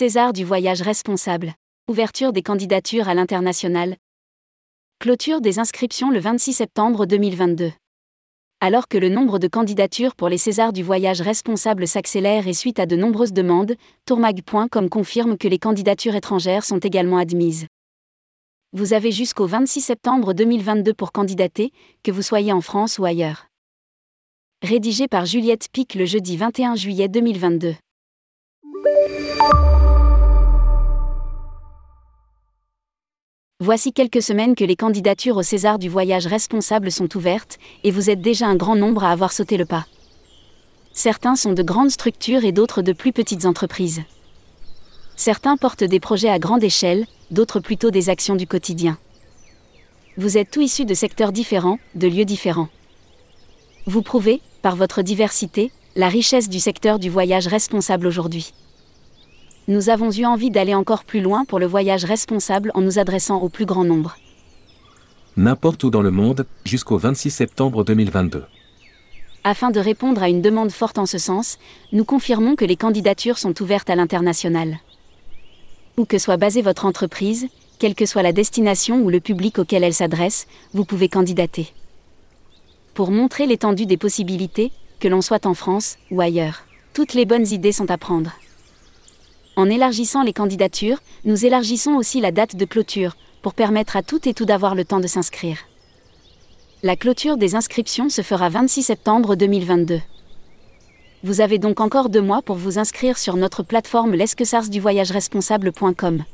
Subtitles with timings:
[0.00, 1.52] César du voyage responsable.
[1.86, 3.96] Ouverture des candidatures à l'international.
[4.98, 7.70] Clôture des inscriptions le 26 septembre 2022.
[8.62, 12.78] Alors que le nombre de candidatures pour les Césars du voyage responsable s'accélère et suite
[12.78, 13.74] à de nombreuses demandes,
[14.06, 17.66] tourmag.com confirme que les candidatures étrangères sont également admises.
[18.72, 21.72] Vous avez jusqu'au 26 septembre 2022 pour candidater,
[22.02, 23.48] que vous soyez en France ou ailleurs.
[24.62, 27.74] Rédigé par Juliette Pic le jeudi 21 juillet 2022.
[33.62, 38.08] Voici quelques semaines que les candidatures au César du voyage responsable sont ouvertes, et vous
[38.08, 39.84] êtes déjà un grand nombre à avoir sauté le pas.
[40.94, 44.00] Certains sont de grandes structures et d'autres de plus petites entreprises.
[45.14, 48.96] Certains portent des projets à grande échelle, d'autres plutôt des actions du quotidien.
[50.16, 52.70] Vous êtes tous issus de secteurs différents, de lieux différents.
[53.84, 58.54] Vous prouvez, par votre diversité, la richesse du secteur du voyage responsable aujourd'hui
[59.68, 63.38] nous avons eu envie d'aller encore plus loin pour le voyage responsable en nous adressant
[63.40, 64.16] au plus grand nombre.
[65.36, 68.44] N'importe où dans le monde, jusqu'au 26 septembre 2022.
[69.44, 71.58] Afin de répondre à une demande forte en ce sens,
[71.92, 74.78] nous confirmons que les candidatures sont ouvertes à l'international.
[75.96, 77.46] Où que soit basée votre entreprise,
[77.78, 81.72] quelle que soit la destination ou le public auquel elle s'adresse, vous pouvez candidater.
[82.92, 87.46] Pour montrer l'étendue des possibilités, que l'on soit en France ou ailleurs, toutes les bonnes
[87.46, 88.32] idées sont à prendre.
[89.60, 94.26] En élargissant les candidatures, nous élargissons aussi la date de clôture, pour permettre à toutes
[94.26, 95.58] et tout d'avoir le temps de s'inscrire.
[96.82, 100.00] La clôture des inscriptions se fera 26 septembre 2022.
[101.24, 106.24] Vous avez donc encore deux mois pour vous inscrire sur notre plateforme l'esquesarsduvoyageresponsable.com.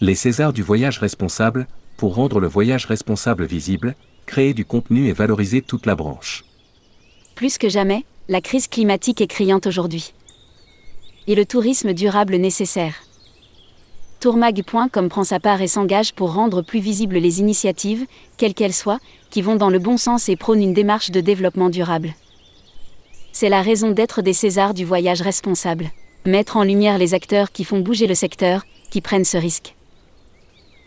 [0.00, 5.12] Les Césars du voyage responsable, pour rendre le voyage responsable visible, créer du contenu et
[5.12, 6.44] valoriser toute la branche.
[7.34, 10.14] Plus que jamais, la crise climatique est criante aujourd'hui
[11.26, 12.94] et le tourisme durable nécessaire.
[14.20, 18.06] Tourmag.com prend sa part et s'engage pour rendre plus visibles les initiatives,
[18.38, 21.68] quelles qu'elles soient, qui vont dans le bon sens et prônent une démarche de développement
[21.68, 22.14] durable.
[23.32, 25.90] C'est la raison d'être des Césars du voyage responsable.
[26.24, 29.74] Mettre en lumière les acteurs qui font bouger le secteur, qui prennent ce risque.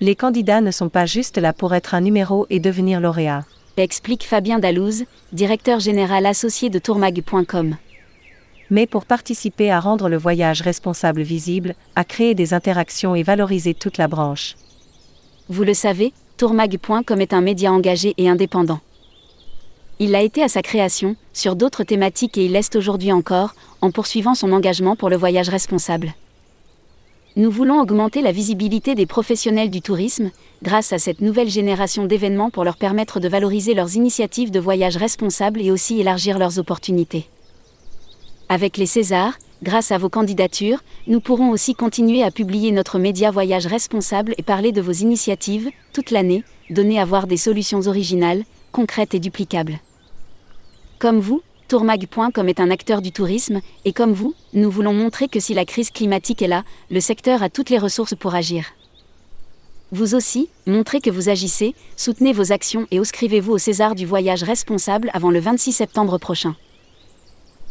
[0.00, 3.44] Les candidats ne sont pas juste là pour être un numéro et devenir lauréat.
[3.76, 7.76] Explique Fabien Dalouse, directeur général associé de tourmag.com
[8.70, 13.74] mais pour participer à rendre le voyage responsable visible, à créer des interactions et valoriser
[13.74, 14.56] toute la branche.
[15.48, 18.80] Vous le savez, tourmag.com est un média engagé et indépendant.
[19.98, 23.90] Il a été à sa création, sur d'autres thématiques et il l'est aujourd'hui encore, en
[23.90, 26.14] poursuivant son engagement pour le voyage responsable.
[27.36, 30.30] Nous voulons augmenter la visibilité des professionnels du tourisme,
[30.62, 34.96] grâce à cette nouvelle génération d'événements pour leur permettre de valoriser leurs initiatives de voyage
[34.96, 37.26] responsable et aussi élargir leurs opportunités.
[38.48, 43.32] Avec les Césars, grâce à vos candidatures, nous pourrons aussi continuer à publier notre média
[43.32, 48.44] Voyage responsable et parler de vos initiatives, toute l'année, donner à voir des solutions originales,
[48.70, 49.80] concrètes et duplicables.
[51.00, 55.40] Comme vous, Tourmag.com est un acteur du tourisme, et comme vous, nous voulons montrer que
[55.40, 58.66] si la crise climatique est là, le secteur a toutes les ressources pour agir.
[59.90, 64.44] Vous aussi, montrez que vous agissez, soutenez vos actions et inscrivez-vous au César du voyage
[64.44, 66.54] responsable avant le 26 septembre prochain